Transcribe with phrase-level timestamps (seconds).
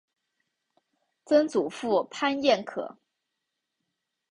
[1.27, 2.97] 曾祖父潘彦可。